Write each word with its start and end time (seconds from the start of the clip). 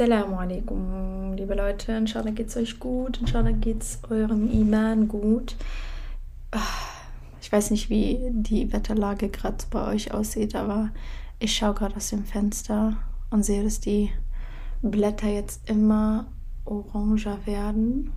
Assalamu 0.00 0.36
alaikum, 0.38 1.32
liebe 1.32 1.56
Leute. 1.56 1.90
Inshallah 1.90 2.30
geht's 2.32 2.56
euch 2.56 2.78
gut. 2.78 3.18
Inshallah 3.20 3.50
geht's 3.50 3.98
eurem 4.08 4.48
Iman 4.48 5.08
gut. 5.08 5.56
Ah, 6.52 6.58
ich 7.42 7.50
weiß 7.50 7.72
nicht, 7.72 7.90
wie 7.90 8.20
die 8.30 8.72
Wetterlage 8.72 9.28
gerade 9.28 9.64
bei 9.72 9.88
euch 9.92 10.12
aussieht, 10.14 10.54
aber 10.54 10.90
ich 11.40 11.52
schaue 11.56 11.74
gerade 11.74 11.96
aus 11.96 12.10
dem 12.10 12.24
Fenster 12.24 12.96
und 13.30 13.42
sehe, 13.44 13.64
dass 13.64 13.80
die 13.80 14.12
Blätter 14.82 15.26
jetzt 15.26 15.68
immer 15.68 16.26
oranger 16.64 17.44
werden 17.44 18.12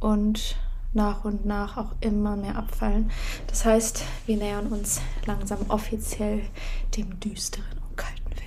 und 0.00 0.56
nach 0.94 1.24
und 1.24 1.46
nach 1.46 1.76
auch 1.76 1.92
immer 2.00 2.34
mehr 2.34 2.56
abfallen. 2.56 3.12
Das 3.46 3.64
heißt, 3.64 4.02
wir 4.26 4.36
nähern 4.36 4.66
uns 4.66 5.00
langsam 5.26 5.58
offiziell 5.68 6.40
dem 6.96 7.20
düsteren 7.20 7.78
und 7.88 7.96
kalten 7.96 8.30
Wetter 8.30 8.46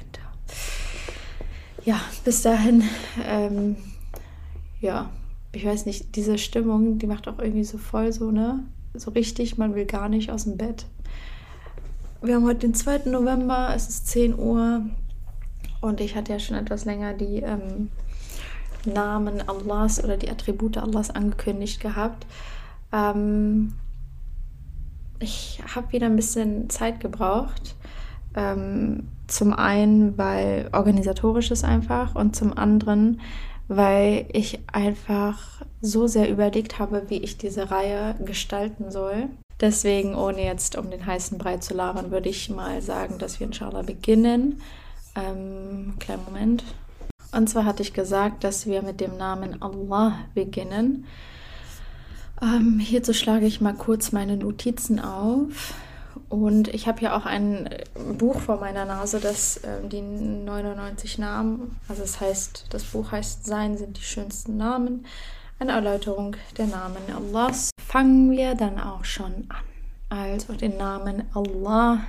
ja, 1.86 2.00
bis 2.26 2.42
dahin, 2.42 2.84
ähm, 3.26 3.76
ja, 4.80 5.10
ich 5.52 5.66
weiß 5.66 5.86
nicht, 5.86 6.16
diese 6.16 6.38
Stimmung, 6.38 6.98
die 7.00 7.08
macht 7.08 7.28
auch 7.28 7.40
irgendwie 7.40 7.64
so 7.64 7.78
voll 7.78 8.12
so, 8.14 8.32
ne? 8.32 8.60
So 8.94 9.12
richtig, 9.12 9.58
man 9.58 9.76
will 9.76 9.86
gar 9.86 10.10
nicht 10.10 10.32
aus 10.32 10.44
dem 10.44 10.58
Bett. 10.58 10.86
Wir 12.22 12.36
haben 12.36 12.46
heute 12.46 12.60
den 12.60 12.74
2. 12.76 13.04
November, 13.10 13.74
es 13.76 13.90
ist 13.90 14.08
10 14.08 14.38
Uhr 14.38 14.86
und 15.82 16.02
ich 16.02 16.16
hatte 16.16 16.34
ja 16.34 16.40
schon 16.40 16.56
etwas 16.58 16.86
länger 16.86 17.14
die 17.14 17.38
ähm, 17.42 17.90
Namen 18.86 19.48
Allahs 19.48 20.04
oder 20.04 20.18
die 20.18 20.30
Attribute 20.30 20.78
Allahs 20.78 21.10
angekündigt 21.10 21.80
gehabt. 21.80 22.26
Ähm, 22.92 23.74
ich 25.20 25.64
habe 25.76 25.92
wieder 25.94 26.08
ein 26.08 26.16
bisschen 26.16 26.70
Zeit 26.70 27.00
gebraucht. 27.00 27.76
Ähm, 28.36 29.08
zum 29.32 29.54
einen, 29.54 30.18
weil 30.18 30.68
organisatorisch 30.74 31.52
ist 31.52 31.64
einfach 31.64 32.16
und 32.16 32.36
zum 32.36 32.58
anderen, 32.58 33.22
weil 33.70 34.26
ich 34.34 34.60
einfach 34.74 35.62
so 35.80 36.06
sehr 36.08 36.30
überlegt 36.30 36.80
habe, 36.80 37.04
wie 37.08 37.18
ich 37.24 37.38
diese 37.38 37.72
Reihe 37.72 38.16
gestalten 38.26 38.92
soll. 38.92 39.28
Deswegen, 39.62 40.16
ohne 40.16 40.44
jetzt 40.44 40.78
um 40.78 40.90
den 40.92 41.06
heißen 41.06 41.38
Brei 41.38 41.58
zu 41.58 41.74
labern, 41.74 42.12
würde 42.12 42.28
ich 42.28 42.50
mal 42.50 42.82
sagen, 42.82 43.20
dass 43.20 43.40
wir 43.40 43.48
inshallah 43.48 43.84
beginnen. 43.84 44.62
Ähm, 45.16 45.94
kleinen 46.00 46.26
Moment. 46.26 46.66
Und 47.32 47.50
zwar 47.50 47.64
hatte 47.64 47.84
ich 47.84 47.94
gesagt, 47.94 48.44
dass 48.44 48.66
wir 48.66 48.82
mit 48.82 49.00
dem 49.00 49.16
Namen 49.16 49.62
Allah 49.62 50.14
beginnen. 50.36 51.06
Ähm, 52.42 52.80
hierzu 52.80 53.14
schlage 53.14 53.46
ich 53.46 53.62
mal 53.62 53.76
kurz 53.76 54.12
meine 54.12 54.36
Notizen 54.36 55.00
auf. 55.00 55.74
Und 56.30 56.68
ich 56.70 56.88
habe 56.88 57.02
ja 57.02 57.16
auch 57.18 57.26
ein 57.26 57.68
äh, 57.68 57.84
Buch 58.18 58.40
vor 58.42 58.58
meiner 58.60 58.86
Nase, 58.86 59.20
das 59.20 59.58
äh, 59.58 59.88
die 59.90 60.02
99 60.02 61.18
Namen, 61.18 61.80
also 61.88 62.04
es 62.04 62.12
das 62.14 62.22
heißt, 62.22 62.68
das 62.70 62.84
Buch 62.86 63.12
heißt 63.12 63.46
Sein 63.46 63.78
sind 63.78 63.98
die 63.98 64.02
schönsten 64.04 64.58
Namen, 64.58 65.06
eine 65.60 65.74
Erläuterung 65.74 66.36
der 66.58 66.68
Namen 66.68 66.98
Allahs. 67.16 67.72
Fangen 67.82 68.32
wir 68.32 68.56
dann 68.56 68.80
auch 68.80 69.06
schon 69.06 69.48
an. 69.50 69.58
Also 70.10 70.54
den 70.54 70.76
Namen 70.78 71.24
Allah. 71.34 72.00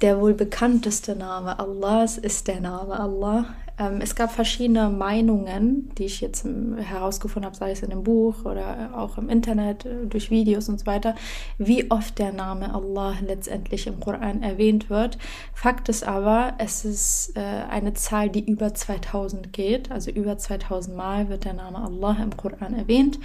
Der 0.00 0.20
wohl 0.20 0.34
bekannteste 0.34 1.14
Name 1.14 1.58
Allahs 1.58 2.16
ist 2.18 2.48
der 2.48 2.60
Name 2.60 2.98
Allah. 2.98 3.44
Ähm, 3.78 4.00
es 4.00 4.14
gab 4.16 4.32
verschiedene 4.32 4.90
Meinungen, 4.90 5.90
die 5.96 6.04
ich 6.04 6.20
jetzt 6.20 6.44
ähm, 6.44 6.76
herausgefunden 6.78 7.46
habe, 7.46 7.56
sei 7.56 7.70
es 7.70 7.82
in 7.82 7.92
einem 7.92 8.02
Buch 8.02 8.44
oder 8.44 8.90
äh, 8.92 8.96
auch 8.96 9.18
im 9.18 9.28
Internet, 9.28 9.86
äh, 9.86 10.06
durch 10.06 10.30
Videos 10.30 10.68
und 10.68 10.80
so 10.80 10.86
weiter, 10.86 11.14
wie 11.58 11.90
oft 11.90 12.18
der 12.18 12.32
Name 12.32 12.74
Allah 12.74 13.14
letztendlich 13.24 13.86
im 13.86 14.00
Koran 14.00 14.42
erwähnt 14.42 14.90
wird. 14.90 15.18
Fakt 15.54 15.88
ist 15.88 16.04
aber, 16.06 16.54
es 16.58 16.84
ist 16.84 17.32
äh, 17.36 17.40
eine 17.40 17.94
Zahl, 17.94 18.30
die 18.30 18.44
über 18.50 18.74
2000 18.74 19.52
geht, 19.52 19.90
also 19.92 20.10
über 20.10 20.36
2000 20.38 20.96
Mal 20.96 21.28
wird 21.28 21.44
der 21.44 21.52
Name 21.54 21.78
Allah 21.78 22.20
im 22.22 22.36
Koran 22.36 22.74
erwähnt. 22.74 23.18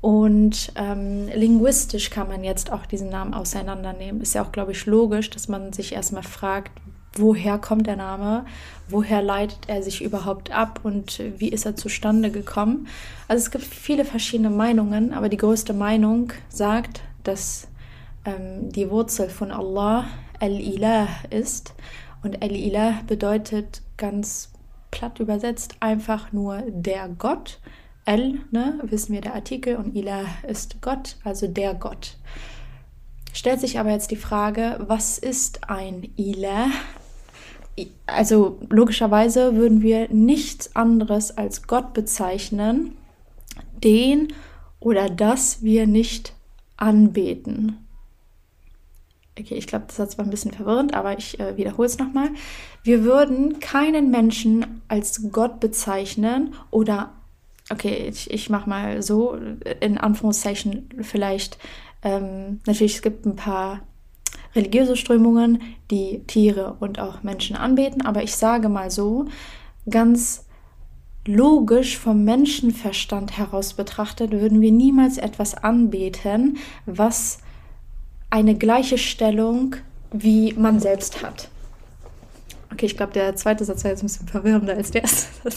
Und 0.00 0.72
ähm, 0.76 1.26
linguistisch 1.34 2.10
kann 2.10 2.28
man 2.28 2.44
jetzt 2.44 2.70
auch 2.70 2.86
diesen 2.86 3.08
Namen 3.08 3.34
auseinandernehmen. 3.34 4.20
Ist 4.20 4.34
ja 4.34 4.42
auch, 4.44 4.52
glaube 4.52 4.72
ich, 4.72 4.86
logisch, 4.86 5.30
dass 5.30 5.48
man 5.48 5.72
sich 5.72 5.94
erstmal 5.94 6.22
fragt, 6.22 6.70
woher 7.18 7.58
kommt 7.58 7.86
der 7.86 7.96
Name, 7.96 8.44
woher 8.88 9.22
leitet 9.22 9.68
er 9.68 9.82
sich 9.82 10.02
überhaupt 10.02 10.50
ab 10.50 10.80
und 10.82 11.20
wie 11.36 11.48
ist 11.48 11.66
er 11.66 11.76
zustande 11.76 12.30
gekommen. 12.30 12.86
Also 13.28 13.42
es 13.42 13.50
gibt 13.50 13.64
viele 13.64 14.04
verschiedene 14.04 14.50
Meinungen, 14.50 15.12
aber 15.12 15.28
die 15.28 15.36
größte 15.36 15.72
Meinung 15.72 16.32
sagt, 16.48 17.00
dass 17.24 17.68
ähm, 18.24 18.70
die 18.70 18.90
Wurzel 18.90 19.28
von 19.28 19.50
Allah 19.50 20.04
Al-Ilah 20.40 21.08
ist. 21.30 21.74
Und 22.22 22.42
Al-Ilah 22.42 23.02
bedeutet 23.06 23.82
ganz 23.96 24.50
platt 24.90 25.18
übersetzt 25.20 25.76
einfach 25.80 26.32
nur 26.32 26.62
der 26.68 27.08
Gott. 27.08 27.60
El, 28.04 28.38
ne, 28.52 28.78
wissen 28.84 29.12
wir 29.12 29.20
der 29.20 29.34
Artikel, 29.34 29.74
und 29.76 29.96
Ilah 29.96 30.26
ist 30.46 30.80
Gott, 30.80 31.16
also 31.24 31.48
der 31.48 31.74
Gott. 31.74 32.18
Stellt 33.32 33.58
sich 33.60 33.80
aber 33.80 33.90
jetzt 33.90 34.12
die 34.12 34.16
Frage, 34.16 34.76
was 34.86 35.18
ist 35.18 35.68
ein 35.68 36.08
Ilah? 36.16 36.68
also 38.06 38.58
logischerweise 38.70 39.56
würden 39.56 39.82
wir 39.82 40.08
nichts 40.08 40.74
anderes 40.76 41.36
als 41.36 41.66
Gott 41.66 41.92
bezeichnen, 41.92 42.96
den 43.84 44.28
oder 44.80 45.10
das 45.10 45.62
wir 45.62 45.86
nicht 45.86 46.34
anbeten. 46.76 47.78
Okay, 49.38 49.54
ich 49.54 49.66
glaube, 49.66 49.86
das 49.88 49.96
Satz 49.96 50.16
war 50.16 50.24
ein 50.24 50.30
bisschen 50.30 50.52
verwirrend, 50.52 50.94
aber 50.94 51.18
ich 51.18 51.38
äh, 51.38 51.58
wiederhole 51.58 51.86
es 51.86 51.98
nochmal. 51.98 52.30
Wir 52.82 53.02
würden 53.04 53.60
keinen 53.60 54.10
Menschen 54.10 54.80
als 54.88 55.30
Gott 55.30 55.60
bezeichnen 55.60 56.54
oder, 56.70 57.12
okay, 57.70 58.08
ich, 58.08 58.30
ich 58.30 58.48
mache 58.48 58.70
mal 58.70 59.02
so, 59.02 59.34
äh, 59.34 59.76
in 59.80 59.98
Anführungszeichen 59.98 60.88
vielleicht, 61.02 61.58
ähm, 62.02 62.60
natürlich, 62.66 62.94
es 62.96 63.02
gibt 63.02 63.26
ein 63.26 63.36
paar 63.36 63.82
religiöse 64.56 64.96
Strömungen, 64.96 65.60
die 65.90 66.22
Tiere 66.26 66.76
und 66.80 66.98
auch 66.98 67.22
Menschen 67.22 67.54
anbeten. 67.54 68.02
Aber 68.02 68.22
ich 68.24 68.34
sage 68.34 68.68
mal 68.68 68.90
so, 68.90 69.26
ganz 69.88 70.44
logisch 71.26 71.98
vom 71.98 72.24
Menschenverstand 72.24 73.36
heraus 73.36 73.74
betrachtet, 73.74 74.32
würden 74.32 74.60
wir 74.60 74.72
niemals 74.72 75.18
etwas 75.18 75.54
anbeten, 75.54 76.56
was 76.86 77.38
eine 78.30 78.56
gleiche 78.56 78.98
Stellung 78.98 79.76
wie 80.12 80.54
man 80.54 80.80
selbst 80.80 81.22
hat. 81.22 81.48
Okay, 82.72 82.86
ich 82.86 82.96
glaube, 82.96 83.12
der 83.12 83.34
zweite 83.36 83.64
Satz 83.64 83.82
war 83.84 83.90
jetzt 83.90 84.02
ein 84.02 84.06
bisschen 84.06 84.28
verwirrender 84.28 84.74
als 84.76 84.90
der 84.92 85.02
erste. 85.02 85.50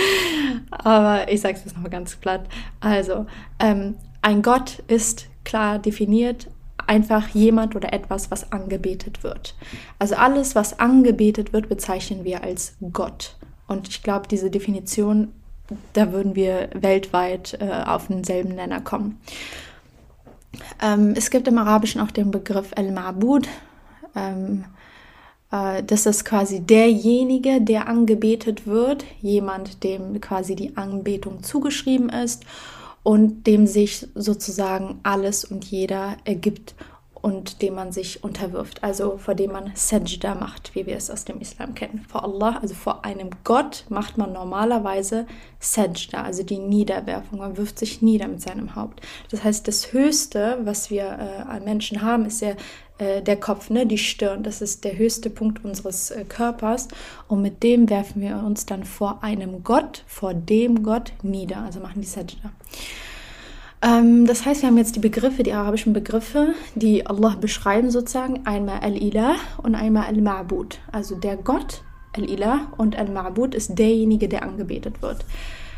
Aber 0.70 1.30
ich 1.32 1.40
sage 1.40 1.54
es 1.54 1.64
jetzt 1.64 1.74
nochmal 1.74 1.90
ganz 1.90 2.14
platt. 2.16 2.46
Also, 2.80 3.26
ähm, 3.58 3.94
ein 4.20 4.42
Gott 4.42 4.80
ist 4.88 5.26
klar 5.44 5.78
definiert 5.78 6.48
einfach 6.86 7.28
jemand 7.28 7.76
oder 7.76 7.92
etwas, 7.92 8.30
was 8.30 8.52
angebetet 8.52 9.22
wird. 9.22 9.54
Also 9.98 10.14
alles, 10.14 10.54
was 10.54 10.78
angebetet 10.78 11.52
wird, 11.52 11.68
bezeichnen 11.68 12.24
wir 12.24 12.42
als 12.42 12.76
Gott. 12.92 13.36
Und 13.68 13.88
ich 13.88 14.02
glaube, 14.02 14.28
diese 14.28 14.50
Definition, 14.50 15.32
da 15.94 16.12
würden 16.12 16.36
wir 16.36 16.70
weltweit 16.74 17.58
äh, 17.60 17.70
auf 17.86 18.06
denselben 18.06 18.54
Nenner 18.54 18.80
kommen. 18.80 19.20
Ähm, 20.80 21.14
es 21.16 21.30
gibt 21.30 21.48
im 21.48 21.58
Arabischen 21.58 22.00
auch 22.00 22.12
den 22.12 22.30
Begriff 22.30 22.70
El-Ma'bud. 22.76 23.48
Ähm, 24.14 24.64
äh, 25.50 25.82
das 25.82 26.06
ist 26.06 26.24
quasi 26.24 26.60
derjenige, 26.60 27.60
der 27.60 27.88
angebetet 27.88 28.66
wird, 28.66 29.04
jemand, 29.20 29.82
dem 29.82 30.20
quasi 30.20 30.54
die 30.54 30.76
Anbetung 30.76 31.42
zugeschrieben 31.42 32.08
ist 32.10 32.44
und 33.06 33.46
dem 33.46 33.68
sich 33.68 34.08
sozusagen 34.16 34.98
alles 35.04 35.44
und 35.44 35.64
jeder 35.64 36.16
ergibt 36.24 36.74
und 37.14 37.62
dem 37.62 37.74
man 37.76 37.92
sich 37.92 38.24
unterwirft, 38.24 38.82
also 38.82 39.16
vor 39.16 39.36
dem 39.36 39.52
man 39.52 39.70
Sajda 39.76 40.34
macht, 40.34 40.74
wie 40.74 40.86
wir 40.86 40.96
es 40.96 41.08
aus 41.08 41.24
dem 41.24 41.40
Islam 41.40 41.76
kennen. 41.76 42.04
Vor 42.08 42.24
Allah, 42.24 42.58
also 42.60 42.74
vor 42.74 43.04
einem 43.04 43.30
Gott, 43.44 43.84
macht 43.90 44.18
man 44.18 44.32
normalerweise 44.32 45.26
Sajda, 45.60 46.22
also 46.24 46.42
die 46.42 46.58
Niederwerfung. 46.58 47.38
Man 47.38 47.56
wirft 47.56 47.78
sich 47.78 48.02
nieder 48.02 48.26
mit 48.26 48.42
seinem 48.42 48.74
Haupt. 48.74 49.00
Das 49.30 49.44
heißt, 49.44 49.68
das 49.68 49.92
Höchste, 49.92 50.58
was 50.64 50.90
wir 50.90 51.04
äh, 51.04 51.08
an 51.48 51.62
Menschen 51.62 52.02
haben, 52.02 52.24
ist 52.24 52.42
der 52.42 52.56
äh, 52.98 53.22
der 53.22 53.36
Kopf, 53.38 53.68
ne, 53.70 53.86
die 53.86 53.98
Stirn. 53.98 54.42
Das 54.42 54.62
ist 54.62 54.84
der 54.84 54.96
höchste 54.96 55.28
Punkt 55.30 55.64
unseres 55.64 56.10
äh, 56.10 56.24
Körpers. 56.24 56.88
Und 57.28 57.42
mit 57.42 57.62
dem 57.62 57.90
werfen 57.90 58.22
wir 58.22 58.36
uns 58.38 58.66
dann 58.66 58.84
vor 58.84 59.22
einem 59.22 59.64
Gott, 59.64 60.04
vor 60.06 60.32
dem 60.34 60.82
Gott 60.82 61.12
nieder. 61.22 61.58
Also 61.58 61.80
machen 61.80 62.00
die 62.00 62.06
Sajda. 62.06 62.36
Ähm, 63.82 64.26
das 64.26 64.46
heißt, 64.46 64.62
wir 64.62 64.68
haben 64.68 64.78
jetzt 64.78 64.94
die 64.96 65.00
Begriffe, 65.00 65.42
die 65.42 65.52
arabischen 65.52 65.92
Begriffe, 65.92 66.54
die 66.74 67.06
Allah 67.06 67.36
beschreiben 67.38 67.90
sozusagen. 67.90 68.46
Einmal 68.46 68.80
Al-Ilah 68.80 69.36
und 69.62 69.74
einmal 69.74 70.06
Al-Ma'bud. 70.06 70.76
Also 70.90 71.16
der 71.16 71.36
Gott, 71.36 71.82
Al-Ilah 72.16 72.72
und 72.78 72.96
Al-Ma'bud 72.98 73.54
ist 73.54 73.78
derjenige, 73.78 74.28
der 74.28 74.42
angebetet 74.42 75.02
wird. 75.02 75.26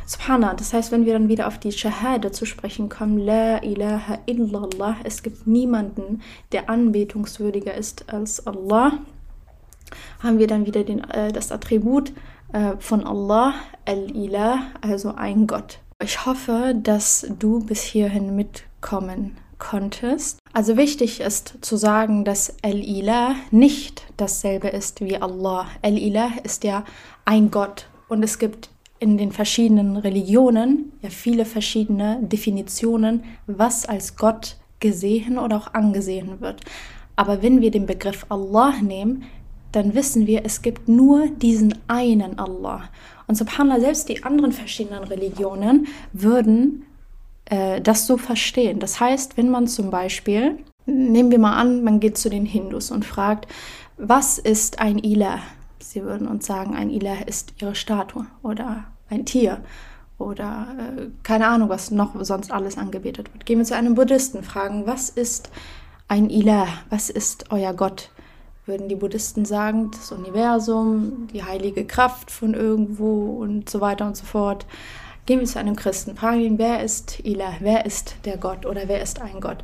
Subhanallah, 0.09 0.55
das 0.55 0.73
heißt, 0.73 0.91
wenn 0.91 1.05
wir 1.05 1.13
dann 1.13 1.29
wieder 1.29 1.47
auf 1.49 1.59
die 1.59 1.71
Shahada 1.71 2.33
zu 2.33 2.47
sprechen 2.47 2.89
kommen, 2.89 3.19
La 3.19 3.63
ilaha 3.63 4.21
illallah, 4.25 4.97
es 5.05 5.23
gibt 5.23 5.47
niemanden, 5.47 6.23
der 6.53 6.71
anbetungswürdiger 6.71 7.75
ist 7.75 8.11
als 8.11 8.47
Allah, 8.47 8.95
haben 10.21 10.39
wir 10.39 10.47
dann 10.47 10.65
wieder 10.65 10.83
den, 10.83 11.01
äh, 11.11 11.31
das 11.31 11.53
Attribut 11.53 12.13
äh, 12.55 12.73
von 12.79 13.07
Allah, 13.07 13.53
Al-Ilah, 13.85 14.61
also 14.81 15.15
ein 15.15 15.47
Gott. 15.47 15.81
Ich 16.03 16.25
hoffe, 16.25 16.75
dass 16.75 17.27
du 17.39 17.61
bis 17.63 17.83
hierhin 17.83 18.35
mitkommen 18.35 19.37
konntest. 19.59 20.39
Also 20.55 20.79
wichtig 20.79 21.21
ist 21.21 21.59
zu 21.61 21.77
sagen, 21.77 22.25
dass 22.25 22.55
Al-Ilah 22.63 23.35
nicht 23.51 24.05
dasselbe 24.17 24.69
ist 24.69 25.03
wie 25.03 25.21
Allah. 25.21 25.67
Al-Ilah 25.83 26.31
ist 26.45 26.65
ja 26.65 26.85
ein 27.27 27.51
Gott 27.51 27.89
und 28.09 28.23
es 28.23 28.39
gibt 28.39 28.71
in 29.01 29.17
den 29.17 29.33
verschiedenen 29.33 29.97
Religionen 29.97 30.93
ja 31.03 31.11
viele 31.11 31.45
verschiedene 31.45 32.19
Definitionen, 32.23 33.23
was 33.47 33.87
als 33.87 34.17
Gott 34.17 34.57
gesehen 34.81 35.39
oder 35.39 35.57
auch 35.57 35.75
angesehen 35.75 36.41
wird. 36.41 36.61
Aber 37.17 37.43
wenn 37.43 37.61
wir 37.61 37.71
den 37.71 37.87
Begriff 37.87 38.27
Allah 38.29 38.75
nehmen, 38.83 39.25
dann 39.73 39.95
wissen 39.95 40.27
wir, 40.27 40.45
es 40.45 40.63
gibt 40.63 40.89
nur 40.89 41.29
diesen 41.29 41.75
einen 41.89 42.39
Allah. 42.39 42.89
Und 43.27 43.35
subhanallah, 43.35 43.81
selbst 43.81 44.09
die 44.09 44.25
anderen 44.25 44.53
verschiedenen 44.53 45.05
Religionen 45.05 45.89
würden 46.13 46.87
äh, 47.47 47.81
das 47.81 48.07
so 48.07 48.17
verstehen. 48.17 48.79
Das 48.79 48.99
heißt, 48.99 49.37
wenn 49.37 49.51
man 49.51 49.67
zum 49.67 49.91
Beispiel, 49.91 50.59
nehmen 50.87 51.31
wir 51.31 51.39
mal 51.39 51.57
an, 51.57 51.85
man 51.85 52.01
geht 52.01 52.17
zu 52.17 52.31
den 52.31 52.47
Hindus 52.47 52.91
und 52.91 53.05
fragt, 53.05 53.47
was 53.99 54.39
ist 54.39 54.79
ein 54.81 54.99
Ilah? 54.99 55.41
Sie 55.83 56.03
würden 56.03 56.27
uns 56.27 56.47
sagen, 56.47 56.75
ein 56.75 56.91
Ilah 56.91 57.21
ist 57.27 57.55
ihre 57.61 57.75
Statue 57.75 58.27
oder 58.43 58.85
ein 59.11 59.25
Tier 59.25 59.63
oder 60.19 60.67
äh, 60.99 61.07
keine 61.23 61.47
Ahnung, 61.49 61.69
was 61.69 61.91
noch 61.91 62.13
sonst 62.25 62.51
alles 62.51 62.77
angebetet 62.77 63.33
wird. 63.33 63.47
Gehen 63.47 63.59
wir 63.59 63.65
zu 63.65 63.77
einem 63.77 63.95
Buddhisten, 63.95 64.43
fragen, 64.43 64.87
was 64.87 65.09
ist 65.11 65.51
ein 66.09 66.31
Ilah? 66.31 66.67
Was 66.91 67.11
ist 67.11 67.53
euer 67.53 67.73
Gott? 67.75 68.11
Würden 68.67 68.89
die 68.89 68.97
Buddhisten 68.97 69.45
sagen, 69.45 69.91
das 69.93 70.13
Universum, 70.13 71.29
die 71.33 71.45
heilige 71.45 71.87
Kraft 71.87 72.31
von 72.31 72.55
irgendwo 72.55 73.39
und 73.41 73.71
so 73.71 73.81
weiter 73.81 74.07
und 74.07 74.17
so 74.17 74.27
fort. 74.27 74.67
Gehen 75.27 75.41
wir 75.41 75.47
zu 75.47 75.59
einem 75.59 75.77
Christen, 75.77 76.17
fragen 76.17 76.41
ihn, 76.41 76.59
wer 76.59 76.83
ist 76.83 77.21
Ilah? 77.25 77.55
Wer 77.61 77.87
ist 77.87 78.17
der 78.25 78.37
Gott 78.37 78.67
oder 78.67 78.89
wer 78.89 79.01
ist 79.01 79.21
ein 79.23 79.41
Gott? 79.41 79.59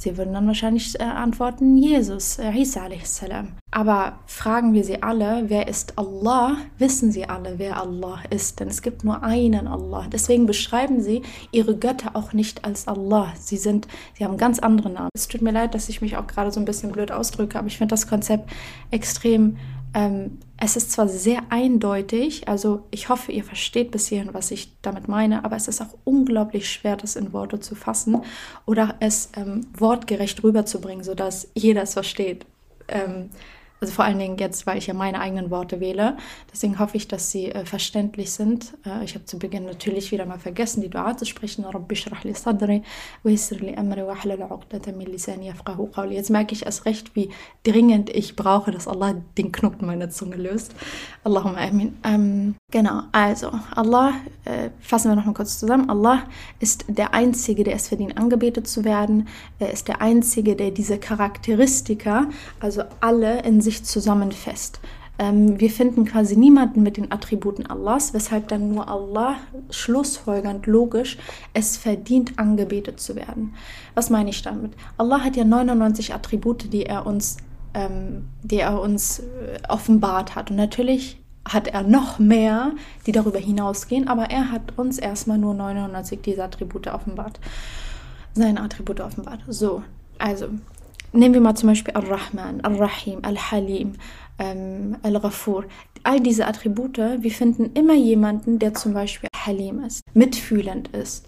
Sie 0.00 0.16
würden 0.16 0.32
dann 0.32 0.46
wahrscheinlich 0.46 0.98
äh, 1.00 1.02
antworten, 1.02 1.76
Jesus, 1.76 2.38
äh, 2.38 2.52
Isa 2.52 2.82
a.s. 2.84 3.20
Aber 3.72 4.20
fragen 4.26 4.72
wir 4.72 4.84
sie 4.84 5.02
alle, 5.02 5.44
wer 5.48 5.66
ist 5.66 5.98
Allah, 5.98 6.56
wissen 6.78 7.10
sie 7.10 7.28
alle, 7.28 7.54
wer 7.58 7.80
Allah 7.82 8.20
ist, 8.30 8.60
denn 8.60 8.68
es 8.68 8.80
gibt 8.80 9.02
nur 9.02 9.22
einen 9.24 9.66
Allah. 9.66 10.06
Deswegen 10.06 10.46
beschreiben 10.46 11.00
sie 11.00 11.22
ihre 11.50 11.76
Götter 11.76 12.12
auch 12.14 12.32
nicht 12.32 12.64
als 12.64 12.86
Allah. 12.86 13.32
Sie 13.38 13.56
sind, 13.56 13.88
sie 14.16 14.24
haben 14.24 14.36
ganz 14.38 14.60
andere 14.60 14.88
Namen. 14.88 15.10
Es 15.14 15.26
tut 15.26 15.42
mir 15.42 15.50
leid, 15.50 15.74
dass 15.74 15.88
ich 15.88 16.00
mich 16.00 16.16
auch 16.16 16.28
gerade 16.28 16.52
so 16.52 16.60
ein 16.60 16.64
bisschen 16.64 16.92
blöd 16.92 17.10
ausdrücke, 17.10 17.58
aber 17.58 17.66
ich 17.66 17.76
finde 17.78 17.92
das 17.92 18.06
Konzept 18.06 18.48
extrem 18.92 19.56
ähm, 19.94 20.38
es 20.60 20.76
ist 20.76 20.92
zwar 20.92 21.08
sehr 21.08 21.40
eindeutig, 21.50 22.48
also 22.48 22.82
ich 22.90 23.08
hoffe, 23.08 23.32
ihr 23.32 23.44
versteht 23.44 23.90
bis 23.90 24.08
hierhin, 24.08 24.34
was 24.34 24.50
ich 24.50 24.74
damit 24.82 25.08
meine, 25.08 25.44
aber 25.44 25.56
es 25.56 25.68
ist 25.68 25.80
auch 25.80 25.94
unglaublich 26.04 26.70
schwer, 26.70 26.96
das 26.96 27.16
in 27.16 27.32
Worte 27.32 27.60
zu 27.60 27.74
fassen 27.74 28.22
oder 28.66 28.96
es 29.00 29.30
ähm, 29.36 29.66
wortgerecht 29.74 30.42
rüberzubringen, 30.42 31.04
sodass 31.04 31.48
jeder 31.54 31.82
es 31.82 31.94
versteht. 31.94 32.44
Ähm, 32.88 33.30
also 33.80 33.92
vor 33.94 34.04
allen 34.04 34.18
Dingen 34.18 34.36
jetzt, 34.38 34.66
weil 34.66 34.78
ich 34.78 34.86
ja 34.88 34.94
meine 34.94 35.20
eigenen 35.20 35.50
Worte 35.50 35.80
wähle. 35.80 36.16
Deswegen 36.52 36.78
hoffe 36.78 36.96
ich, 36.96 37.06
dass 37.06 37.30
sie 37.30 37.52
äh, 37.52 37.64
verständlich 37.64 38.32
sind. 38.32 38.74
Äh, 38.84 39.04
ich 39.04 39.14
habe 39.14 39.24
zu 39.24 39.38
Beginn 39.38 39.64
natürlich 39.64 40.10
wieder 40.10 40.26
mal 40.26 40.38
vergessen, 40.38 40.80
die 40.80 40.88
Dua 40.90 41.16
zu 41.16 41.24
sprechen. 41.26 41.38
Jetzt 46.18 46.30
merke 46.30 46.54
ich 46.54 46.66
erst 46.66 46.84
recht, 46.86 47.16
wie 47.16 47.30
dringend 47.62 48.10
ich 48.10 48.36
brauche, 48.36 48.70
dass 48.72 48.88
Allah 48.88 49.14
den 49.36 49.52
Knoten 49.52 49.86
meiner 49.86 50.10
Zunge 50.10 50.36
löst. 50.36 50.74
Allahumma 51.24 51.58
amin. 51.58 51.96
Ähm, 52.04 52.54
genau, 52.72 53.02
also 53.12 53.50
Allah, 53.74 54.12
äh, 54.44 54.70
fassen 54.80 55.10
wir 55.10 55.16
noch 55.16 55.24
mal 55.24 55.34
kurz 55.34 55.58
zusammen. 55.58 55.88
Allah 55.88 56.24
ist 56.60 56.84
der 56.88 57.14
Einzige, 57.14 57.62
der 57.64 57.74
es 57.76 57.88
verdient, 57.88 58.18
angebetet 58.18 58.66
zu 58.66 58.84
werden. 58.84 59.28
Er 59.60 59.70
ist 59.72 59.86
der 59.88 60.02
Einzige, 60.02 60.56
der 60.56 60.70
diese 60.72 60.98
Charakteristika, 60.98 62.28
also 62.60 62.82
alle 63.00 63.42
in 63.42 63.60
sich 63.60 63.67
sich 63.68 63.84
zusammen 63.84 64.32
fest. 64.32 64.80
Ähm, 65.18 65.60
wir 65.60 65.70
finden 65.70 66.04
quasi 66.04 66.36
niemanden 66.36 66.82
mit 66.82 66.96
den 66.96 67.12
Attributen 67.12 67.66
Allahs, 67.66 68.14
weshalb 68.14 68.48
dann 68.48 68.72
nur 68.74 68.88
Allah 68.88 69.36
schlussfolgernd 69.70 70.66
logisch 70.66 71.18
es 71.54 71.76
verdient, 71.76 72.38
angebetet 72.38 72.98
zu 73.00 73.14
werden. 73.14 73.54
Was 73.94 74.10
meine 74.10 74.30
ich 74.30 74.42
damit? 74.42 74.72
Allah 74.96 75.20
hat 75.24 75.36
ja 75.36 75.44
99 75.44 76.14
Attribute, 76.14 76.72
die 76.72 76.86
er 76.86 77.04
uns, 77.06 77.36
ähm, 77.74 78.28
die 78.42 78.60
er 78.60 78.80
uns 78.80 79.18
äh, 79.20 79.24
offenbart 79.68 80.34
hat. 80.34 80.50
Und 80.50 80.56
natürlich 80.56 81.20
hat 81.44 81.66
er 81.68 81.82
noch 81.82 82.18
mehr, 82.18 82.72
die 83.06 83.12
darüber 83.12 83.38
hinausgehen, 83.38 84.06
aber 84.06 84.26
er 84.30 84.52
hat 84.52 84.76
uns 84.78 84.98
erstmal 84.98 85.38
nur 85.38 85.52
99 85.54 86.20
dieser 86.22 86.44
Attribute 86.44 86.86
offenbart. 86.88 87.40
Seine 88.34 88.60
Attribute 88.60 89.00
offenbart. 89.00 89.40
So, 89.48 89.82
also 90.18 90.48
Nehmen 91.12 91.32
wir 91.34 91.40
mal 91.40 91.54
zum 91.54 91.70
Beispiel 91.70 91.94
Al-Rahman, 91.94 92.60
Al-Rahim, 92.62 93.20
Al-Halim, 93.22 93.92
ähm, 94.38 94.96
Al-Ghafur. 95.02 95.64
All 96.04 96.20
diese 96.20 96.46
Attribute, 96.46 96.98
wir 96.98 97.30
finden 97.30 97.70
immer 97.72 97.94
jemanden, 97.94 98.58
der 98.58 98.74
zum 98.74 98.92
Beispiel 98.92 99.28
Halim 99.46 99.84
ist, 99.84 100.02
mitfühlend 100.14 100.88
ist. 100.88 101.26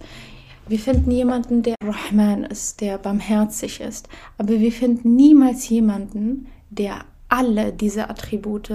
Wir 0.69 0.79
finden 0.79 1.11
jemanden, 1.11 1.63
der 1.63 1.75
Rahman 1.83 2.45
ist, 2.45 2.81
der 2.83 2.99
barmherzig 2.99 3.81
ist. 3.81 4.09
Aber 4.39 4.61
wir 4.61 4.71
finden 4.71 5.17
niemals 5.17 5.69
jemanden, 5.71 6.47
der 6.71 7.05
alle 7.31 7.73
diese 7.73 8.11
Attribute 8.11 8.71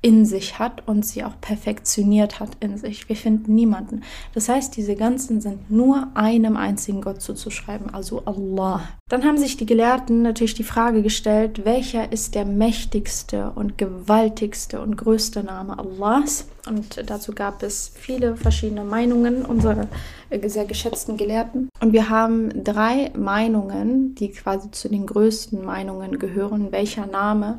in 0.00 0.24
sich 0.26 0.58
hat 0.60 0.84
und 0.86 1.04
sie 1.04 1.24
auch 1.24 1.40
perfektioniert 1.40 2.38
hat 2.38 2.50
in 2.60 2.76
sich. 2.78 3.08
Wir 3.08 3.16
finden 3.16 3.54
niemanden. 3.54 4.02
Das 4.32 4.48
heißt, 4.48 4.76
diese 4.76 4.94
ganzen 4.94 5.40
sind 5.40 5.70
nur 5.72 6.06
einem 6.14 6.56
einzigen 6.56 7.00
Gott 7.00 7.20
zuzuschreiben, 7.20 7.92
also 7.92 8.22
Allah. 8.24 8.80
Dann 9.08 9.24
haben 9.24 9.38
sich 9.38 9.56
die 9.56 9.66
Gelehrten 9.66 10.22
natürlich 10.22 10.54
die 10.54 10.62
Frage 10.62 11.02
gestellt, 11.02 11.64
welcher 11.64 12.12
ist 12.12 12.36
der 12.36 12.44
mächtigste 12.44 13.50
und 13.56 13.76
gewaltigste 13.76 14.80
und 14.80 14.96
größte 14.96 15.42
Name 15.42 15.78
Allahs? 15.78 16.46
Und 16.68 17.02
dazu 17.08 17.32
gab 17.32 17.62
es 17.64 17.90
viele 17.94 18.36
verschiedene 18.36 18.84
Meinungen 18.84 19.44
unserer 19.44 19.88
äh, 20.30 20.48
sehr 20.48 20.66
geschätzten 20.66 21.16
Gelehrten. 21.16 21.70
Und 21.80 21.92
wir 21.92 22.08
haben 22.08 22.62
drei 22.62 23.10
Meinungen, 23.16 24.14
die 24.14 24.30
quasi 24.30 24.70
zu 24.70 24.88
den 24.88 25.06
größten 25.06 25.64
Meinungen 25.64 26.18
gehören, 26.20 26.70
welcher 26.70 27.06
Name 27.06 27.58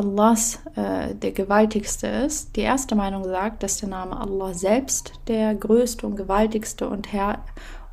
Allahs 0.00 0.58
äh, 0.76 1.14
der 1.14 1.32
gewaltigste 1.32 2.06
ist. 2.06 2.56
Die 2.56 2.62
erste 2.62 2.94
Meinung 2.96 3.24
sagt, 3.24 3.62
dass 3.62 3.76
der 3.78 3.90
Name 3.90 4.16
Allah 4.18 4.54
selbst 4.54 5.12
der 5.28 5.54
größte 5.54 6.06
und 6.06 6.16
gewaltigste 6.16 6.88
und, 6.88 7.12
her 7.12 7.40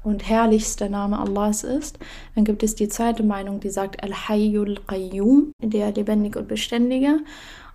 und 0.04 0.28
herrlichste 0.28 0.90
Name 0.90 1.20
Allahs 1.20 1.66
ist. 1.66 2.00
Dann 2.36 2.46
gibt 2.46 2.64
es 2.64 2.76
die 2.76 2.88
zweite 2.88 3.24
Meinung, 3.24 3.60
die 3.60 3.70
sagt 3.70 4.02
Al-Hayyul 4.04 4.76
Qayyum, 4.88 5.52
der 5.62 5.92
Lebendige 5.92 6.40
und 6.40 6.48
Beständige. 6.48 7.20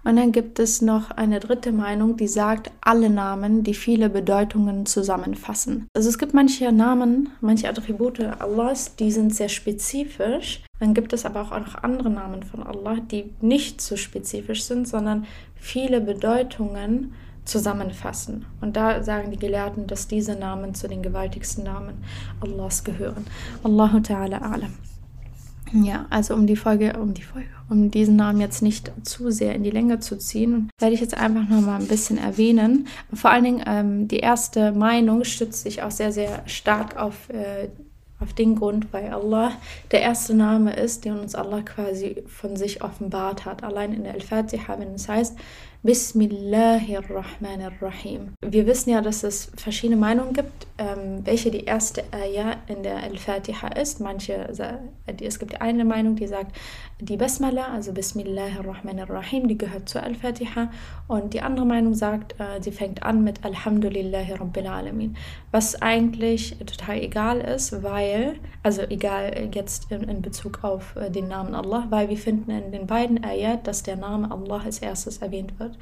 Und 0.04 0.16
dann 0.16 0.32
gibt 0.32 0.58
es 0.58 0.82
noch 0.82 1.10
eine 1.12 1.38
dritte 1.38 1.70
Meinung, 1.70 2.16
die 2.16 2.26
sagt, 2.26 2.72
alle 2.80 3.08
Namen, 3.08 3.62
die 3.62 3.74
viele 3.74 4.10
Bedeutungen 4.10 4.84
zusammenfassen. 4.84 5.86
Also 5.94 6.08
es 6.08 6.18
gibt 6.18 6.34
manche 6.34 6.72
Namen, 6.72 7.28
manche 7.40 7.68
Attribute 7.68 8.18
Allahs, 8.40 8.96
die 8.96 9.12
sind 9.12 9.32
sehr 9.34 9.48
spezifisch. 9.48 10.64
Dann 10.80 10.94
gibt 10.94 11.12
es 11.12 11.24
aber 11.24 11.42
auch 11.42 11.50
noch 11.52 11.76
andere 11.82 12.10
Namen 12.10 12.42
von 12.42 12.64
Allah, 12.64 12.96
die 13.10 13.32
nicht 13.40 13.80
so 13.80 13.96
spezifisch 13.96 14.64
sind, 14.64 14.88
sondern 14.88 15.24
viele 15.54 16.00
Bedeutungen 16.00 17.14
zusammenfassen. 17.44 18.44
Und 18.60 18.76
da 18.76 19.04
sagen 19.04 19.30
die 19.30 19.36
Gelehrten, 19.38 19.86
dass 19.86 20.08
diese 20.08 20.34
Namen 20.34 20.74
zu 20.74 20.88
den 20.88 21.02
gewaltigsten 21.02 21.62
Namen 21.64 22.02
Allahs 22.40 22.82
gehören. 22.82 23.24
Allahu 23.62 23.98
Ta'ala 23.98 24.40
Alam. 24.42 24.72
Ja, 25.72 26.06
also 26.10 26.34
um 26.34 26.46
die 26.46 26.56
Folge, 26.56 26.98
um 27.00 27.14
die 27.14 27.22
Folge, 27.22 27.48
um 27.70 27.90
diesen 27.90 28.16
Namen 28.16 28.40
jetzt 28.40 28.62
nicht 28.62 28.92
zu 29.04 29.30
sehr 29.30 29.54
in 29.54 29.62
die 29.62 29.70
Länge 29.70 30.00
zu 30.00 30.18
ziehen, 30.18 30.68
werde 30.78 30.94
ich 30.94 31.00
jetzt 31.00 31.16
einfach 31.16 31.48
nochmal 31.48 31.80
ein 31.80 31.88
bisschen 31.88 32.18
erwähnen. 32.18 32.88
Vor 33.14 33.30
allen 33.30 33.44
Dingen 33.44 33.64
ähm, 33.66 34.08
die 34.08 34.18
erste 34.18 34.72
Meinung 34.72 35.24
stützt 35.24 35.62
sich 35.62 35.82
auch 35.82 35.90
sehr, 35.90 36.12
sehr 36.12 36.42
stark 36.46 36.98
auf, 36.98 37.30
äh, 37.30 37.68
auf 38.20 38.34
den 38.34 38.54
Grund, 38.56 38.92
weil 38.92 39.08
Allah 39.08 39.52
der 39.92 40.02
erste 40.02 40.34
Name 40.34 40.74
ist, 40.74 41.06
den 41.06 41.16
uns 41.18 41.34
Allah 41.34 41.62
quasi 41.62 42.22
von 42.26 42.54
sich 42.56 42.84
offenbart 42.84 43.46
hat. 43.46 43.62
Allein 43.64 43.94
in 43.94 44.04
der 44.04 44.12
Al-Fatiha, 44.12 44.78
wenn 44.78 44.92
es 44.94 45.08
heißt, 45.08 45.34
Bismillahirrahmanirrahim. 45.84 48.34
Wir 48.40 48.66
wissen 48.68 48.90
ja, 48.90 49.00
dass 49.00 49.24
es 49.24 49.50
verschiedene 49.56 49.98
Meinungen 49.98 50.32
gibt, 50.32 50.68
ähm, 50.78 51.22
welche 51.26 51.50
die 51.50 51.64
erste 51.64 52.04
Ayah 52.12 52.52
äh, 52.68 52.72
in 52.72 52.84
der 52.84 53.02
Al-Fatiha 53.02 53.66
ist. 53.66 53.98
Manche, 53.98 54.48
es 55.18 55.38
gibt 55.40 55.60
eine 55.60 55.84
Meinung, 55.84 56.14
die 56.14 56.28
sagt, 56.28 56.54
die 57.00 57.16
Basmala, 57.16 57.64
also 57.74 57.90
Bismillahirrahmanirrahim, 57.90 59.48
die 59.48 59.58
gehört 59.58 59.88
zur 59.88 60.04
Al-Fatiha. 60.04 60.70
Und 61.08 61.34
die 61.34 61.40
andere 61.40 61.66
Meinung 61.66 61.94
sagt, 61.94 62.36
äh, 62.38 62.60
sie 62.62 62.70
fängt 62.70 63.02
an 63.02 63.24
mit 63.24 63.44
Alhamdulillahirrahmanirrahim. 63.44 65.16
Was 65.50 65.82
eigentlich 65.82 66.56
total 66.60 66.98
egal 67.00 67.40
ist, 67.40 67.82
weil, 67.82 68.36
also 68.62 68.82
egal 68.82 69.48
jetzt 69.52 69.90
in, 69.90 70.04
in 70.04 70.22
Bezug 70.22 70.62
auf 70.62 70.94
äh, 70.94 71.10
den 71.10 71.26
Namen 71.26 71.56
Allah, 71.56 71.88
weil 71.90 72.08
wir 72.08 72.16
finden 72.18 72.52
in 72.52 72.70
den 72.70 72.86
beiden 72.86 73.24
Ayat, 73.24 73.66
dass 73.66 73.82
der 73.82 73.96
Name 73.96 74.30
Allah 74.30 74.60
als 74.64 74.78
erstes 74.78 75.18
erwähnt 75.18 75.58
wird 75.58 75.71
angeschaut. 75.72 75.78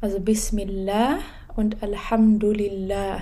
Also 0.00 0.20
Bismillah 0.20 1.18
und 1.56 1.82
Alhamdulillah. 1.82 3.20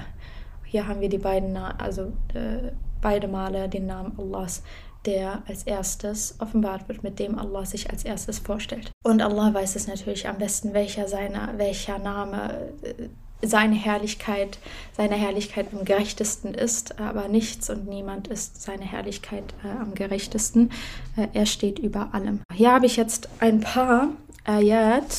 Hier 0.64 0.86
haben 0.86 1.00
wir 1.00 1.08
die 1.08 1.18
beiden, 1.18 1.56
also 1.56 2.04
äh, 2.32 2.70
beide 3.02 3.28
Male 3.28 3.68
den 3.68 3.86
Namen 3.86 4.12
Allahs, 4.18 4.62
der 5.04 5.42
als 5.46 5.64
erstes 5.64 6.36
offenbart 6.38 6.88
wird, 6.88 7.02
mit 7.02 7.18
dem 7.18 7.38
Allah 7.38 7.64
sich 7.66 7.90
als 7.90 8.04
erstes 8.04 8.38
vorstellt. 8.38 8.90
Und 9.04 9.20
Allah 9.20 9.52
weiß 9.52 9.74
es 9.76 9.88
natürlich 9.88 10.28
am 10.28 10.38
besten, 10.38 10.72
welcher 10.74 11.08
seiner, 11.08 11.58
welcher 11.58 11.98
Name 11.98 12.68
äh, 12.82 13.08
seine 13.46 13.74
Herrlichkeit, 13.74 14.58
seine 14.96 15.14
Herrlichkeit 15.16 15.68
am 15.72 15.84
gerechtesten 15.84 16.52
ist, 16.52 17.00
aber 17.00 17.26
nichts 17.28 17.70
und 17.70 17.88
niemand 17.88 18.28
ist 18.28 18.60
seine 18.62 18.84
Herrlichkeit 18.84 19.54
äh, 19.64 19.70
am 19.80 19.94
gerechtesten. 19.94 20.70
Äh, 21.16 21.28
er 21.32 21.46
steht 21.46 21.78
über 21.80 22.14
allem. 22.14 22.40
Hier 22.54 22.72
habe 22.72 22.86
ich 22.86 22.96
jetzt 22.96 23.28
ein 23.40 23.60
paar 23.60 24.08
Ayat 24.44 25.10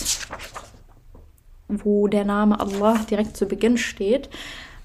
wo 1.83 2.07
der 2.07 2.25
Name 2.25 2.59
Allah 2.59 2.97
direkt 3.09 3.37
zu 3.37 3.45
Beginn 3.45 3.77
steht. 3.77 4.29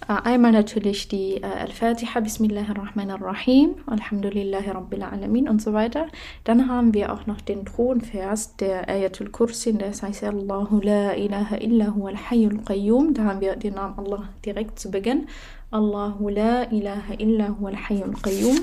Äh, 0.08 0.12
einmal 0.22 0.52
natürlich 0.52 1.08
die 1.08 1.42
äh, 1.42 1.44
Al-Fatiha, 1.44 2.20
Bismillah 2.20 2.64
ar 2.68 3.22
rahim 3.22 3.70
Alhamdulillahi 3.86 4.70
Rabbil 4.70 5.02
Alamin 5.02 5.48
und 5.48 5.60
so 5.60 5.72
weiter. 5.72 6.06
Dann 6.44 6.68
haben 6.68 6.94
wir 6.94 7.12
auch 7.12 7.26
noch 7.26 7.40
den 7.40 7.64
Thronvers 7.64 8.56
der 8.56 8.88
Ayatul 8.88 9.30
Kursi, 9.30 9.76
das 9.76 10.02
heißt 10.02 10.22
Allahu 10.24 10.80
la 10.82 11.14
ilaha 11.14 11.56
illa 11.56 11.94
huwa 11.96 12.10
al-hayyul 12.10 12.58
qayyum. 12.64 13.14
Da 13.14 13.24
haben 13.24 13.40
wir 13.40 13.56
den 13.56 13.74
Namen 13.74 13.98
Allah 13.98 14.24
direkt 14.44 14.78
zu 14.78 14.90
Beginn. 14.90 15.26
Allahu 15.70 16.28
la 16.28 16.70
ilaha 16.70 17.14
illa 17.18 17.56
huwa 17.58 17.70
al-hayyul 17.70 18.14
qayyum. 18.22 18.58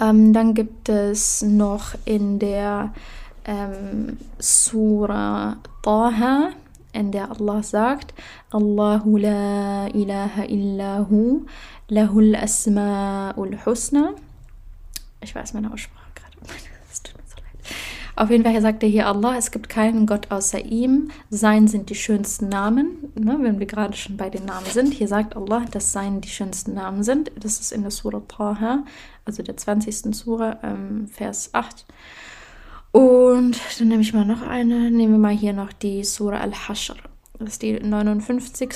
Ähm, 0.00 0.32
dann 0.32 0.54
gibt 0.54 0.88
es 0.88 1.42
noch 1.42 1.94
in 2.04 2.38
der 2.38 2.92
ähm, 3.48 4.18
Surah 4.38 5.56
Taha, 5.82 6.50
in 6.92 7.10
der 7.10 7.30
Allah 7.30 7.62
sagt, 7.62 8.14
Allahu 8.50 9.16
la 9.16 9.88
ilaha 9.88 10.42
illahu 10.44 11.46
lahul 11.88 12.36
asma'ul 12.36 13.64
husna. 13.64 14.10
Ich 15.22 15.34
weiß 15.34 15.54
meine 15.54 15.72
Aussprache 15.72 16.12
gerade. 16.14 16.36
Es 16.92 17.02
tut 17.02 17.16
mir 17.16 17.22
so 17.28 17.36
leid. 17.36 17.74
Auf 18.16 18.30
jeden 18.30 18.44
Fall 18.44 18.60
sagt 18.60 18.82
er 18.82 18.88
hier 18.88 19.06
Allah, 19.06 19.36
es 19.36 19.50
gibt 19.50 19.68
keinen 19.68 20.06
Gott 20.06 20.30
außer 20.30 20.64
ihm. 20.64 21.10
Sein 21.30 21.68
sind 21.68 21.88
die 21.88 21.94
schönsten 21.94 22.48
Namen. 22.48 22.92
Ne, 23.14 23.38
wenn 23.40 23.58
wir 23.58 23.66
gerade 23.66 23.96
schon 23.96 24.16
bei 24.16 24.28
den 24.28 24.44
Namen 24.44 24.66
sind. 24.66 24.92
Hier 24.92 25.08
sagt 25.08 25.36
Allah, 25.36 25.64
dass 25.70 25.92
Sein 25.92 26.20
die 26.20 26.28
schönsten 26.28 26.74
Namen 26.74 27.02
sind. 27.02 27.30
Das 27.40 27.58
ist 27.60 27.72
in 27.72 27.82
der 27.82 27.90
Surah 27.90 28.22
Taha, 28.28 28.84
also 29.24 29.42
der 29.42 29.56
20. 29.56 30.14
Surah, 30.14 30.58
ähm, 30.62 31.08
Vers 31.08 31.50
8. 31.54 31.86
Und 32.92 33.58
dann 33.78 33.88
nehme 33.88 34.02
ich 34.02 34.14
mal 34.14 34.24
noch 34.24 34.42
eine. 34.42 34.90
Nehmen 34.90 35.14
wir 35.14 35.18
mal 35.18 35.36
hier 35.36 35.52
noch 35.52 35.72
die 35.72 36.04
Sura 36.04 36.38
Al-Hashr. 36.38 36.96
Das 37.38 37.50
ist 37.50 37.62
die 37.62 37.72
59. 37.74 38.74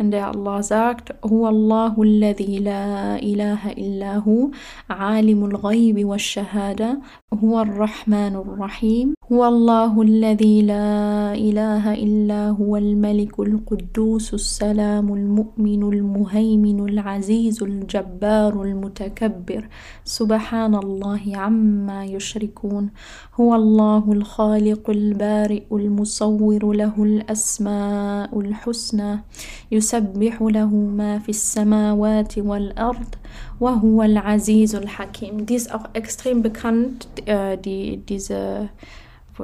And 0.00 0.14
Allah 0.14 0.62
sagt, 0.62 1.10
هو 1.24 1.48
الله 1.48 2.02
الذي 2.02 2.58
لا 2.58 3.16
إله 3.22 3.70
إلا 3.72 4.16
هو 4.18 4.50
عالم 4.90 5.44
الغيب 5.44 6.04
والشهادة 6.06 7.00
هو 7.44 7.60
الرحمن 7.62 8.36
الرحيم 8.36 9.14
هو 9.32 9.44
الله 9.48 10.02
الذي 10.02 10.62
لا 10.62 11.34
إله 11.34 11.94
إلا 11.94 12.48
هو 12.48 12.76
الملك 12.76 13.40
القدوس 13.40 14.34
السلام 14.34 15.12
المؤمن 15.14 15.82
المهيمن 15.82 16.88
العزيز 16.88 17.62
الجبار 17.62 18.62
المتكبر 18.62 19.68
سبحان 20.04 20.74
الله 20.74 21.22
عما 21.34 22.04
يشركون 22.04 22.90
هو 23.40 23.54
الله 23.54 24.12
الخالق 24.12 24.90
البارئ 24.90 25.62
المصور 25.72 26.72
له 26.74 26.94
الأسماء 27.02 28.40
الحسنى 28.40 29.18
يسبح 29.94 30.42
له 30.42 30.66
ما 30.70 31.18
في 31.18 31.28
السماوات 31.28 32.38
والأرض 32.38 33.14
وهو 33.60 34.02
العزيز 34.02 34.74
الحكيم 34.76 35.46
Die 35.46 35.54
ist 35.54 35.74
auch 35.74 35.84
extrem 35.94 36.42
bekannt, 36.42 37.08
äh, 37.24 37.56
die, 37.56 37.96
diese 37.96 38.68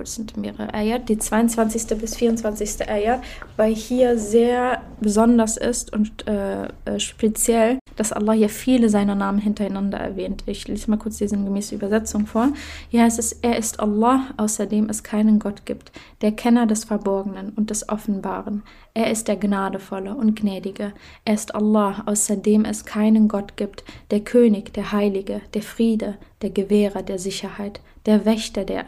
es 0.02 0.14
sind 0.16 0.36
mehrere 0.36 0.74
Eier, 0.74 0.98
die 0.98 1.18
22. 1.18 1.96
bis 1.98 2.16
24. 2.16 2.88
Eier, 2.90 3.22
weil 3.56 3.72
hier 3.76 4.18
sehr 4.18 4.80
besonders 5.00 5.56
ist 5.56 5.92
und 5.92 6.26
äh, 6.26 6.64
äh 6.84 6.98
speziell, 6.98 7.78
dass 7.96 8.12
Allah 8.12 8.32
hier 8.32 8.48
viele 8.48 8.88
seiner 8.88 9.14
Namen 9.14 9.38
hintereinander 9.38 9.98
erwähnt. 9.98 10.44
Ich 10.46 10.66
lese 10.68 10.90
mal 10.90 10.96
kurz 10.96 11.18
die 11.18 11.28
sinngemäße 11.28 11.74
Übersetzung 11.74 12.26
vor. 12.26 12.48
Hier 12.88 13.02
heißt 13.02 13.18
es, 13.18 13.32
er 13.32 13.56
ist 13.56 13.80
Allah, 13.80 14.22
außer 14.36 14.66
dem 14.66 14.88
es 14.88 15.02
keinen 15.02 15.38
Gott 15.38 15.64
gibt, 15.66 15.92
der 16.22 16.32
Kenner 16.32 16.66
des 16.66 16.84
Verborgenen 16.84 17.50
und 17.50 17.70
des 17.70 17.88
Offenbaren. 17.88 18.62
Er 18.94 19.10
ist 19.10 19.28
der 19.28 19.36
Gnadevolle 19.36 20.14
und 20.14 20.36
Gnädige. 20.38 20.92
Er 21.24 21.34
ist 21.34 21.54
Allah, 21.54 22.02
außer 22.06 22.36
dem 22.36 22.64
es 22.64 22.84
keinen 22.84 23.28
Gott 23.28 23.56
gibt, 23.56 23.84
der 24.10 24.20
König, 24.20 24.72
der 24.72 24.92
Heilige, 24.92 25.40
der 25.54 25.62
Friede, 25.62 26.16
der 26.42 26.50
Gewährer 26.50 27.02
der 27.02 27.18
Sicherheit, 27.18 27.80
der 28.06 28.24
Wächter 28.24 28.64
der 28.64 28.84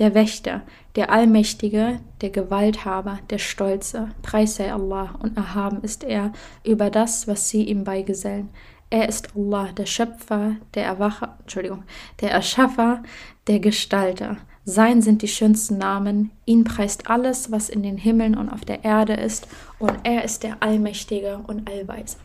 der 0.00 0.14
Wächter, 0.14 0.62
der 0.96 1.12
Allmächtige, 1.12 2.00
der 2.22 2.30
Gewalthaber, 2.30 3.20
der 3.28 3.38
Stolze. 3.38 4.08
Preis 4.22 4.56
sei 4.56 4.72
Allah 4.72 5.14
und 5.22 5.36
erhaben 5.36 5.80
ist 5.82 6.02
er 6.02 6.32
über 6.64 6.90
das, 6.90 7.28
was 7.28 7.48
sie 7.50 7.64
ihm 7.64 7.84
beigesellen. 7.84 8.48
Er 8.88 9.08
ist 9.08 9.36
Allah, 9.36 9.70
der 9.76 9.86
Schöpfer, 9.86 10.56
der 10.74 10.84
Erwacher, 10.86 11.36
Entschuldigung, 11.42 11.84
der 12.22 12.32
Erschaffer, 12.32 13.02
der 13.46 13.60
Gestalter. 13.60 14.38
Sein 14.64 15.00
sind 15.02 15.22
die 15.22 15.28
schönsten 15.28 15.78
Namen, 15.78 16.30
ihn 16.46 16.64
preist 16.64 17.08
alles, 17.08 17.52
was 17.52 17.68
in 17.68 17.82
den 17.82 17.96
Himmeln 17.98 18.36
und 18.36 18.48
auf 18.48 18.64
der 18.64 18.84
Erde 18.84 19.14
ist, 19.14 19.46
und 19.78 19.92
er 20.04 20.24
ist 20.24 20.42
der 20.42 20.56
Allmächtige 20.62 21.38
und 21.46 21.70
Allweise. 21.70 22.16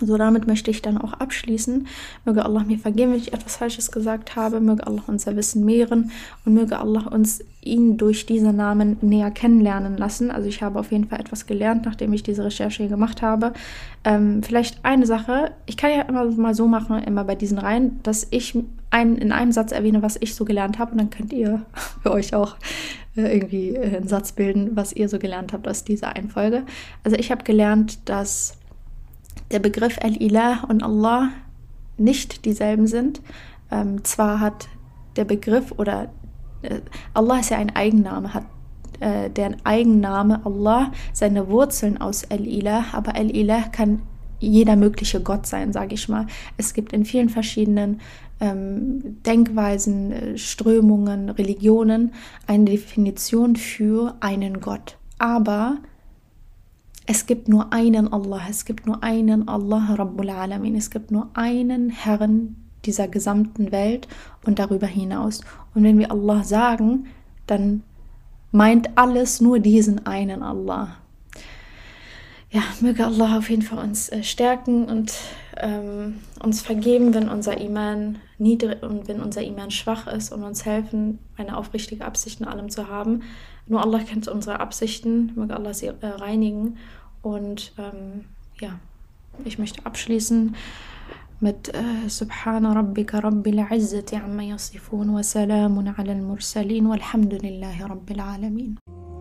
So, 0.00 0.16
damit 0.16 0.46
möchte 0.46 0.70
ich 0.70 0.82
dann 0.82 0.96
auch 0.98 1.12
abschließen. 1.14 1.86
Möge 2.24 2.44
Allah 2.44 2.62
mir 2.64 2.78
vergeben, 2.78 3.12
wenn 3.12 3.18
ich 3.18 3.32
etwas 3.34 3.56
Falsches 3.56 3.90
gesagt 3.90 4.36
habe. 4.36 4.60
Möge 4.60 4.86
Allah 4.86 5.02
unser 5.08 5.36
Wissen 5.36 5.64
mehren 5.64 6.10
und 6.44 6.54
möge 6.54 6.78
Allah 6.78 7.08
uns 7.08 7.42
ihn 7.62 7.96
durch 7.98 8.24
diese 8.24 8.52
Namen 8.52 8.96
näher 9.02 9.30
kennenlernen 9.30 9.98
lassen. 9.98 10.30
Also 10.30 10.48
ich 10.48 10.62
habe 10.62 10.78
auf 10.78 10.92
jeden 10.92 11.08
Fall 11.08 11.20
etwas 11.20 11.46
gelernt, 11.46 11.84
nachdem 11.84 12.12
ich 12.12 12.22
diese 12.22 12.44
Recherche 12.44 12.88
gemacht 12.88 13.20
habe. 13.20 13.52
Ähm, 14.04 14.42
vielleicht 14.42 14.82
eine 14.84 15.04
Sache, 15.04 15.50
ich 15.66 15.76
kann 15.76 15.90
ja 15.90 16.02
immer 16.02 16.24
mal 16.24 16.54
so 16.54 16.66
machen, 16.66 17.02
immer 17.02 17.24
bei 17.24 17.34
diesen 17.34 17.58
Reihen, 17.58 18.00
dass 18.02 18.26
ich 18.30 18.54
einen, 18.88 19.18
in 19.18 19.30
einem 19.32 19.52
Satz 19.52 19.72
erwähne, 19.72 20.00
was 20.02 20.16
ich 20.18 20.34
so 20.34 20.46
gelernt 20.46 20.78
habe 20.78 20.92
und 20.92 20.98
dann 20.98 21.10
könnt 21.10 21.34
ihr 21.34 21.60
für 22.02 22.12
euch 22.12 22.34
auch 22.34 22.56
äh, 23.16 23.36
irgendwie 23.36 23.74
äh, 23.76 23.96
einen 23.98 24.08
Satz 24.08 24.32
bilden, 24.32 24.70
was 24.74 24.92
ihr 24.94 25.10
so 25.10 25.18
gelernt 25.18 25.52
habt 25.52 25.68
aus 25.68 25.84
dieser 25.84 26.16
einen 26.16 26.30
Also 27.04 27.16
ich 27.18 27.30
habe 27.30 27.44
gelernt, 27.44 27.98
dass 28.08 28.56
der 29.50 29.58
Begriff 29.58 29.98
Al-Ilah 30.02 30.64
und 30.68 30.82
Allah 30.82 31.30
nicht 31.98 32.44
dieselben 32.44 32.86
sind. 32.86 33.20
Ähm, 33.70 34.04
zwar 34.04 34.40
hat 34.40 34.68
der 35.16 35.24
Begriff 35.24 35.72
oder 35.76 36.10
äh, 36.62 36.80
Allah 37.14 37.40
ist 37.40 37.50
ja 37.50 37.58
ein 37.58 37.74
Eigenname, 37.74 38.32
hat 38.34 38.44
äh, 39.00 39.28
deren 39.30 39.56
Eigenname 39.64 40.40
Allah 40.44 40.92
seine 41.12 41.48
Wurzeln 41.48 41.98
aus 42.00 42.30
Al-Ilah, 42.30 42.84
aber 42.92 43.16
Al-Ilah 43.16 43.62
kann 43.72 44.02
jeder 44.38 44.76
mögliche 44.76 45.20
Gott 45.20 45.46
sein, 45.46 45.72
sage 45.72 45.94
ich 45.94 46.08
mal. 46.08 46.26
Es 46.56 46.72
gibt 46.72 46.92
in 46.94 47.04
vielen 47.04 47.28
verschiedenen 47.28 48.00
ähm, 48.40 49.22
Denkweisen, 49.26 50.12
äh, 50.12 50.38
Strömungen, 50.38 51.28
Religionen 51.28 52.12
eine 52.46 52.64
Definition 52.64 53.56
für 53.56 54.14
einen 54.20 54.60
Gott. 54.60 54.96
Aber 55.18 55.76
es 57.12 57.26
gibt 57.26 57.48
nur 57.48 57.72
einen 57.72 58.12
Allah, 58.12 58.42
es 58.48 58.64
gibt 58.64 58.86
nur 58.86 59.02
einen 59.02 59.48
Allah 59.48 59.94
Rabbul 59.98 60.30
Alamin, 60.30 60.76
es 60.76 60.92
gibt 60.92 61.10
nur 61.10 61.28
einen 61.34 61.90
Herrn 61.90 62.54
dieser 62.84 63.08
gesamten 63.08 63.72
Welt 63.72 64.06
und 64.46 64.60
darüber 64.60 64.86
hinaus. 64.86 65.40
Und 65.74 65.82
wenn 65.82 65.98
wir 65.98 66.12
Allah 66.12 66.44
sagen, 66.44 67.06
dann 67.48 67.82
meint 68.52 68.96
alles 68.96 69.40
nur 69.40 69.58
diesen 69.58 70.06
einen 70.06 70.44
Allah. 70.44 70.98
Ja, 72.52 72.62
möge 72.80 73.04
Allah 73.06 73.38
auf 73.38 73.50
jeden 73.50 73.62
Fall 73.62 73.78
uns 73.82 74.08
äh, 74.10 74.22
stärken 74.22 74.84
und 74.84 75.12
ähm, 75.56 76.18
uns 76.40 76.62
vergeben, 76.62 77.12
wenn 77.12 77.28
unser 77.28 77.60
Iman 77.60 78.18
niedrig 78.38 78.84
und 78.84 79.08
wenn 79.08 79.18
unser 79.20 79.42
Iman 79.42 79.72
schwach 79.72 80.06
ist 80.06 80.32
und 80.32 80.44
uns 80.44 80.64
helfen, 80.64 81.18
eine 81.36 81.56
aufrichtige 81.56 82.04
Absicht 82.04 82.40
in 82.40 82.46
allem 82.46 82.70
zu 82.70 82.86
haben. 82.88 83.22
Nur 83.66 83.82
Allah 83.82 83.98
kennt 83.98 84.28
unsere 84.28 84.60
Absichten, 84.60 85.32
möge 85.34 85.56
Allah 85.56 85.74
sie 85.74 85.86
äh, 85.86 86.06
reinigen 86.06 86.76
Und 87.22 87.72
ähm, 87.78 88.24
ja, 88.60 88.78
ich 89.44 89.58
möchte 89.58 89.84
abschließen 89.84 90.54
mit 91.40 91.68
äh, 91.70 92.08
Subhana 92.08 92.72
Rabbika 92.72 93.18
Rabbil 93.20 93.60
Izzati 93.70 94.16
amma 94.16 94.42
yasifun 94.42 95.14
wa 95.14 95.22
salamun 95.22 95.88
ala 95.88 96.12
al-mursalin 96.12 96.88
walhamdulillahi 96.88 97.82
Rabbil 97.82 98.20
Alamin. 98.20 99.19